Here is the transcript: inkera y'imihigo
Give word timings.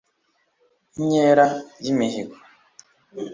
inkera 0.99 1.45
y'imihigo 1.83 2.35